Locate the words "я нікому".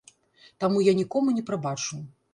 0.87-1.37